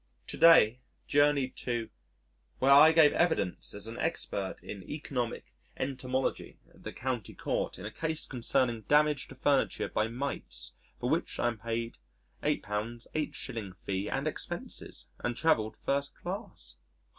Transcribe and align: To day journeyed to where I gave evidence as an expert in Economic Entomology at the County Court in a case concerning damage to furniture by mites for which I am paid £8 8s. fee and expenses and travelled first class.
To 0.25 0.35
day 0.37 0.79
journeyed 1.05 1.55
to 1.57 1.91
where 2.57 2.71
I 2.71 2.91
gave 2.91 3.13
evidence 3.13 3.75
as 3.75 3.85
an 3.85 3.99
expert 3.99 4.63
in 4.63 4.81
Economic 4.89 5.53
Entomology 5.77 6.57
at 6.73 6.81
the 6.81 6.91
County 6.91 7.35
Court 7.35 7.77
in 7.77 7.85
a 7.85 7.91
case 7.91 8.25
concerning 8.25 8.81
damage 8.87 9.27
to 9.27 9.35
furniture 9.35 9.89
by 9.89 10.07
mites 10.07 10.73
for 10.97 11.07
which 11.11 11.37
I 11.37 11.49
am 11.49 11.59
paid 11.59 11.99
£8 12.41 12.63
8s. 12.63 13.75
fee 13.75 14.09
and 14.09 14.27
expenses 14.27 15.05
and 15.19 15.37
travelled 15.37 15.77
first 15.77 16.15
class. 16.15 16.77